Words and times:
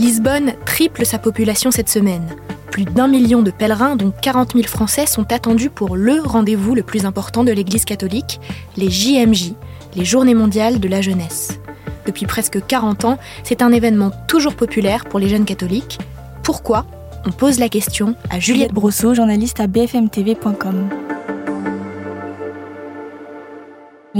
Lisbonne 0.00 0.54
triple 0.64 1.04
sa 1.04 1.18
population 1.18 1.70
cette 1.70 1.90
semaine. 1.90 2.26
Plus 2.70 2.86
d'un 2.86 3.06
million 3.06 3.42
de 3.42 3.50
pèlerins, 3.50 3.96
dont 3.96 4.10
40 4.10 4.54
000 4.54 4.66
Français, 4.66 5.04
sont 5.04 5.30
attendus 5.30 5.68
pour 5.68 5.94
le 5.94 6.22
rendez-vous 6.22 6.74
le 6.74 6.82
plus 6.82 7.04
important 7.04 7.44
de 7.44 7.52
l'Église 7.52 7.84
catholique, 7.84 8.40
les 8.78 8.88
JMJ, 8.88 9.52
les 9.96 10.04
Journées 10.06 10.34
mondiales 10.34 10.80
de 10.80 10.88
la 10.88 11.02
jeunesse. 11.02 11.60
Depuis 12.06 12.24
presque 12.24 12.64
40 12.66 13.04
ans, 13.04 13.18
c'est 13.44 13.60
un 13.60 13.72
événement 13.72 14.10
toujours 14.26 14.54
populaire 14.54 15.04
pour 15.04 15.18
les 15.18 15.28
jeunes 15.28 15.44
catholiques. 15.44 15.98
Pourquoi? 16.42 16.86
On 17.26 17.30
pose 17.30 17.58
la 17.58 17.68
question 17.68 18.14
à 18.30 18.40
Juliette 18.40 18.72
Brosseau, 18.72 19.12
journaliste 19.12 19.60
à 19.60 19.66
bfmtv.com. 19.66 20.88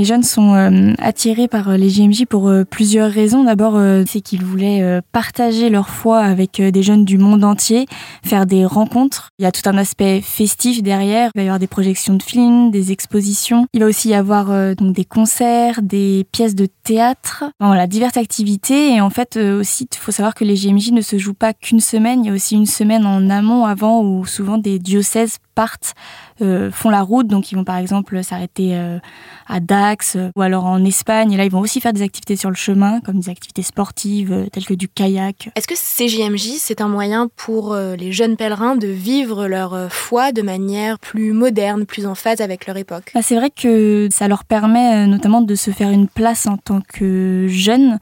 Les 0.00 0.06
jeunes 0.06 0.22
sont 0.22 0.54
euh, 0.54 0.94
attirés 0.98 1.46
par 1.46 1.68
euh, 1.68 1.76
les 1.76 1.90
JMJ 1.90 2.24
pour 2.24 2.48
euh, 2.48 2.64
plusieurs 2.64 3.10
raisons. 3.10 3.44
D'abord, 3.44 3.78
c'est 4.06 4.22
qu'ils 4.22 4.42
voulaient 4.42 5.02
partager 5.12 5.68
leur 5.68 5.90
foi 5.90 6.20
avec 6.20 6.62
des 6.62 6.82
jeunes 6.82 7.04
du 7.04 7.18
monde 7.18 7.44
entier, 7.44 7.86
faire 8.24 8.46
des 8.46 8.64
rencontres. 8.64 9.28
Il 9.38 9.42
y 9.42 9.46
a 9.46 9.52
tout 9.52 9.68
un 9.68 9.76
aspect 9.76 10.22
festif 10.22 10.82
derrière. 10.82 11.30
Il 11.34 11.38
va 11.38 11.42
y 11.42 11.46
avoir 11.48 11.58
des 11.58 11.66
projections 11.66 12.14
de 12.14 12.22
films, 12.22 12.70
des 12.70 12.92
expositions. 12.92 13.66
Il 13.74 13.80
va 13.80 13.86
aussi 13.86 14.08
y 14.08 14.14
avoir 14.14 14.74
donc 14.74 14.94
des 14.94 15.04
concerts, 15.04 15.82
des 15.82 16.26
pièces 16.32 16.54
de 16.54 16.66
théâtre. 16.82 17.44
voilà, 17.60 17.86
diverses 17.86 18.16
activités. 18.16 18.94
Et 18.94 19.00
en 19.02 19.10
fait, 19.10 19.36
aussi, 19.36 19.86
il 19.92 19.98
faut 19.98 20.12
savoir 20.12 20.34
que 20.34 20.44
les 20.44 20.56
JMJ 20.56 20.92
ne 20.92 21.02
se 21.02 21.18
jouent 21.18 21.34
pas 21.34 21.52
qu'une 21.52 21.80
semaine. 21.80 22.24
Il 22.24 22.28
y 22.28 22.30
a 22.30 22.34
aussi 22.34 22.54
une 22.54 22.66
semaine 22.66 23.04
en 23.04 23.28
amont, 23.28 23.66
avant, 23.66 24.02
où 24.02 24.24
souvent 24.24 24.56
des 24.56 24.78
diocèses 24.78 25.38
partent, 25.60 25.94
euh, 26.40 26.70
font 26.70 26.88
la 26.88 27.02
route. 27.02 27.26
Donc, 27.26 27.52
ils 27.52 27.54
vont 27.54 27.64
par 27.64 27.76
exemple 27.76 28.24
s'arrêter 28.24 28.70
euh, 28.72 28.98
à 29.46 29.60
Dax 29.60 30.16
euh, 30.16 30.30
ou 30.34 30.40
alors 30.40 30.64
en 30.64 30.82
Espagne. 30.86 31.32
Et 31.32 31.36
là, 31.36 31.44
ils 31.44 31.50
vont 31.50 31.60
aussi 31.60 31.82
faire 31.82 31.92
des 31.92 32.00
activités 32.00 32.34
sur 32.34 32.48
le 32.48 32.56
chemin, 32.56 33.00
comme 33.00 33.20
des 33.20 33.28
activités 33.28 33.60
sportives 33.60 34.48
telles 34.50 34.64
que 34.64 34.72
du 34.72 34.88
kayak. 34.88 35.50
Est-ce 35.54 35.68
que 35.68 35.74
CJMJ, 35.74 36.54
c'est 36.56 36.80
un 36.80 36.88
moyen 36.88 37.28
pour 37.36 37.74
les 37.74 38.10
jeunes 38.10 38.36
pèlerins 38.36 38.76
de 38.76 38.86
vivre 38.86 39.46
leur 39.46 39.92
foi 39.92 40.32
de 40.32 40.40
manière 40.40 40.98
plus 40.98 41.32
moderne, 41.32 41.84
plus 41.84 42.06
en 42.06 42.14
phase 42.14 42.40
avec 42.40 42.66
leur 42.66 42.78
époque? 42.78 43.10
Bah, 43.14 43.20
C'est 43.22 43.36
vrai 43.36 43.50
que 43.50 44.08
ça 44.10 44.26
leur 44.28 44.44
permet 44.44 45.06
notamment 45.06 45.42
de 45.42 45.54
se 45.54 45.70
faire 45.70 45.90
une 45.90 46.08
place 46.08 46.46
en 46.46 46.56
tant 46.56 46.80
que 46.80 47.46
jeunes 47.48 47.98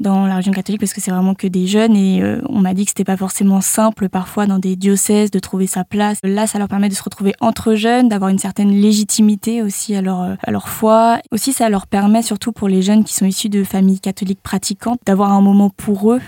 dans 0.00 0.26
la 0.26 0.36
région 0.36 0.52
catholique 0.52 0.80
parce 0.80 0.92
que 0.92 1.00
c'est 1.00 1.12
vraiment 1.12 1.34
que 1.34 1.46
des 1.46 1.68
jeunes 1.68 1.94
et 1.94 2.20
on 2.48 2.60
m'a 2.60 2.74
dit 2.74 2.84
que 2.84 2.90
c'était 2.90 3.04
pas 3.04 3.16
forcément 3.16 3.60
simple 3.60 4.08
parfois 4.08 4.46
dans 4.46 4.58
des 4.58 4.74
diocèses 4.74 5.30
de 5.30 5.38
trouver 5.38 5.68
sa 5.68 5.84
place. 5.84 6.18
Là, 6.24 6.46
ça 6.46 6.58
leur 6.58 6.68
permet 6.68 6.88
de 6.88 6.95
se 6.96 7.02
retrouver 7.02 7.34
entre 7.40 7.74
jeunes, 7.74 8.08
d'avoir 8.08 8.30
une 8.30 8.38
certaine 8.38 8.70
légitimité 8.70 9.62
aussi 9.62 9.94
à 9.94 10.02
leur, 10.02 10.36
à 10.42 10.50
leur 10.50 10.68
foi. 10.68 11.18
Aussi, 11.30 11.52
ça 11.52 11.68
leur 11.68 11.86
permet, 11.86 12.22
surtout 12.22 12.52
pour 12.52 12.68
les 12.68 12.82
jeunes 12.82 13.04
qui 13.04 13.14
sont 13.14 13.26
issus 13.26 13.48
de 13.48 13.62
familles 13.62 14.00
catholiques 14.00 14.42
pratiquantes, 14.42 14.98
d'avoir 15.06 15.32
un 15.32 15.40
moment 15.40 15.70
pour 15.70 16.12
eux, 16.12 16.20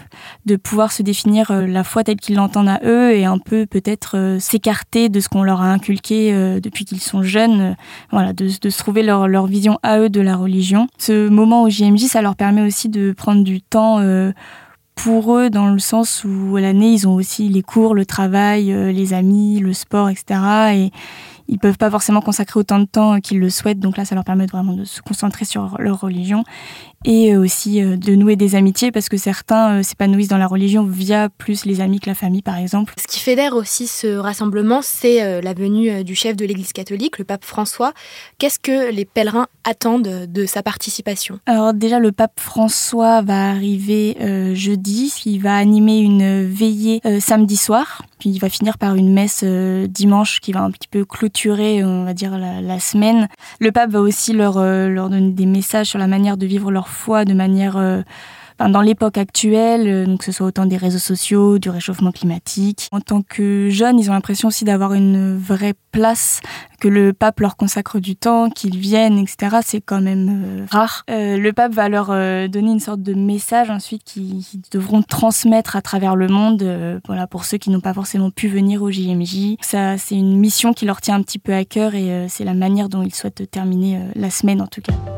de 0.46 0.56
pouvoir 0.56 0.92
se 0.92 1.02
définir 1.02 1.50
euh, 1.50 1.66
la 1.66 1.84
foi 1.84 2.04
telle 2.04 2.16
qu'ils 2.16 2.36
l'entendent 2.36 2.68
à 2.68 2.80
eux 2.84 3.12
et 3.12 3.24
un 3.24 3.38
peu 3.38 3.66
peut-être 3.66 4.16
euh, 4.16 4.38
s'écarter 4.38 5.08
de 5.08 5.20
ce 5.20 5.28
qu'on 5.28 5.42
leur 5.42 5.62
a 5.62 5.72
inculqué 5.72 6.32
euh, 6.32 6.60
depuis 6.60 6.84
qu'ils 6.84 7.00
sont 7.00 7.22
jeunes, 7.22 7.76
voilà, 8.10 8.32
de, 8.32 8.48
de, 8.60 8.70
se 8.70 8.78
trouver 8.78 9.02
leur, 9.02 9.28
leur 9.28 9.46
vision 9.46 9.78
à 9.82 9.98
eux 9.98 10.08
de 10.08 10.20
la 10.20 10.36
religion. 10.36 10.86
Ce 10.98 11.28
moment 11.28 11.62
au 11.62 11.70
JMJ, 11.70 12.02
ça 12.02 12.22
leur 12.22 12.36
permet 12.36 12.62
aussi 12.62 12.88
de 12.88 13.12
prendre 13.12 13.42
du 13.42 13.60
temps 13.62 13.98
pour 15.02 15.36
eux 15.36 15.48
dans 15.48 15.68
le 15.68 15.78
sens 15.78 16.24
où 16.24 16.56
à 16.56 16.60
l'année 16.60 16.90
ils 16.90 17.06
ont 17.06 17.14
aussi 17.14 17.48
les 17.48 17.62
cours, 17.62 17.94
le 17.94 18.04
travail, 18.04 18.72
euh, 18.72 18.90
les 18.90 19.14
amis, 19.14 19.60
le 19.60 19.72
sport, 19.72 20.08
etc. 20.10 20.40
Et 20.74 20.90
ils 21.48 21.58
peuvent 21.58 21.78
pas 21.78 21.90
forcément 21.90 22.20
consacrer 22.20 22.60
autant 22.60 22.78
de 22.78 22.84
temps 22.84 23.20
qu'ils 23.20 23.40
le 23.40 23.50
souhaitent. 23.50 23.80
Donc 23.80 23.96
là, 23.96 24.04
ça 24.04 24.14
leur 24.14 24.24
permet 24.24 24.46
vraiment 24.46 24.74
de 24.74 24.84
se 24.84 25.00
concentrer 25.00 25.44
sur 25.44 25.76
leur 25.78 26.00
religion 26.00 26.44
et 27.04 27.32
euh, 27.32 27.40
aussi 27.40 27.82
euh, 27.82 27.96
de 27.96 28.14
nouer 28.14 28.36
des 28.36 28.54
amitiés 28.54 28.92
parce 28.92 29.08
que 29.08 29.16
certains 29.16 29.82
s'épanouissent 29.82 30.28
dans 30.28 30.38
la 30.38 30.46
religion 30.46 30.84
via 30.84 31.28
plus 31.30 31.64
les 31.64 31.80
amis 31.80 32.00
que 32.00 32.08
la 32.08 32.14
famille, 32.14 32.42
par 32.42 32.56
exemple. 32.56 32.92
Ce 33.00 33.06
qui 33.06 33.20
fédère 33.20 33.54
aussi 33.54 33.86
ce 33.86 34.16
rassemblement, 34.16 34.80
c'est 34.82 35.40
la 35.40 35.54
venue 35.54 36.04
du 36.04 36.14
chef 36.14 36.36
de 36.36 36.44
l'Église 36.44 36.72
catholique, 36.72 37.18
le 37.18 37.24
pape 37.24 37.44
François. 37.44 37.92
Qu'est-ce 38.38 38.58
que 38.58 38.92
les 38.92 39.04
pèlerins 39.04 39.46
attendent 39.64 40.26
de 40.26 40.46
sa 40.46 40.62
participation? 40.62 41.40
Alors 41.46 41.72
déjà, 41.72 41.98
le 41.98 42.12
pape 42.12 42.38
François 42.38 43.22
va 43.22 43.50
arriver 43.50 44.16
jeudi, 44.54 45.12
il 45.24 45.38
va 45.40 45.56
animer 45.56 45.98
une 45.98 46.44
veillée 46.44 47.00
samedi 47.20 47.56
soir, 47.56 48.02
puis 48.18 48.30
il 48.30 48.38
va 48.38 48.48
finir 48.48 48.78
par 48.78 48.94
une 48.94 49.12
messe 49.12 49.44
dimanche 49.44 50.40
qui 50.40 50.52
va 50.52 50.62
un 50.62 50.70
petit 50.70 50.88
peu 50.88 51.04
clôturer 51.04 51.84
on 51.84 52.04
va 52.04 52.14
dire, 52.14 52.38
la, 52.38 52.80
semaine. 52.80 53.28
Le 53.60 53.72
pape 53.72 53.90
va 53.90 54.00
aussi 54.00 54.32
leur, 54.32 54.56
euh, 54.58 54.88
leur 54.88 55.10
donner 55.10 55.32
des 55.32 55.46
messages 55.46 55.88
sur 55.88 55.98
la 55.98 56.06
manière 56.06 56.36
de 56.36 56.46
vivre 56.46 56.70
leur 56.70 56.88
foi 56.88 57.24
de 57.24 57.34
manière 57.34 57.76
euh, 58.60 58.68
dans 58.68 58.80
l'époque 58.80 59.18
actuelle, 59.18 59.88
euh, 59.88 60.06
donc 60.06 60.20
que 60.20 60.24
ce 60.24 60.32
soit 60.32 60.46
autant 60.46 60.66
des 60.66 60.76
réseaux 60.76 60.98
sociaux, 60.98 61.58
du 61.58 61.70
réchauffement 61.70 62.12
climatique. 62.12 62.88
En 62.92 63.00
tant 63.00 63.22
que 63.22 63.68
jeunes, 63.70 63.98
ils 63.98 64.10
ont 64.10 64.14
l'impression 64.14 64.48
aussi 64.48 64.64
d'avoir 64.64 64.94
une 64.94 65.36
vraie 65.36 65.74
place, 65.92 66.40
que 66.80 66.88
le 66.88 67.12
pape 67.12 67.40
leur 67.40 67.56
consacre 67.56 67.98
du 67.98 68.16
temps, 68.16 68.50
qu'ils 68.50 68.78
viennent, 68.78 69.18
etc. 69.18 69.58
C'est 69.64 69.80
quand 69.80 70.00
même 70.00 70.42
euh, 70.44 70.66
rare. 70.70 71.04
Euh, 71.10 71.36
le 71.36 71.52
pape 71.52 71.72
va 71.72 71.88
leur 71.88 72.08
donner 72.08 72.72
une 72.72 72.80
sorte 72.80 73.02
de 73.02 73.14
message 73.14 73.70
ensuite 73.70 74.04
qu'ils 74.04 74.44
devront 74.70 75.02
transmettre 75.02 75.76
à 75.76 75.82
travers 75.82 76.16
le 76.16 76.28
monde, 76.28 77.00
voilà, 77.06 77.26
pour 77.26 77.44
ceux 77.44 77.58
qui 77.58 77.70
n'ont 77.70 77.80
pas 77.80 77.94
forcément 77.94 78.30
pu 78.30 78.48
venir 78.48 78.82
au 78.82 78.90
JMJ. 78.90 79.56
Ça, 79.60 79.98
c'est 79.98 80.14
une 80.14 80.36
mission 80.36 80.72
qui 80.72 80.84
leur 80.84 81.00
tient 81.00 81.16
un 81.16 81.22
petit 81.22 81.38
peu 81.38 81.54
à 81.54 81.64
cœur 81.64 81.94
et 81.94 82.26
c'est 82.28 82.44
la 82.44 82.54
manière 82.54 82.88
dont 82.88 83.02
ils 83.02 83.14
souhaitent 83.14 83.50
terminer 83.50 84.00
la 84.14 84.30
semaine 84.30 84.60
en 84.62 84.66
tout 84.66 84.80
cas. 84.80 85.17